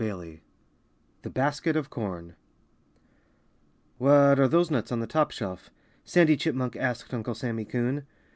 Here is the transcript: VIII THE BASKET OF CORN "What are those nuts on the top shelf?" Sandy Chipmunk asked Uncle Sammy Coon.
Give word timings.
VIII 0.03 0.41
THE 1.21 1.29
BASKET 1.29 1.75
OF 1.75 1.91
CORN 1.91 2.35
"What 3.99 4.39
are 4.39 4.47
those 4.47 4.71
nuts 4.71 4.91
on 4.91 4.99
the 4.99 5.05
top 5.05 5.29
shelf?" 5.29 5.69
Sandy 6.03 6.35
Chipmunk 6.37 6.75
asked 6.75 7.13
Uncle 7.13 7.35
Sammy 7.35 7.65
Coon. 7.65 8.07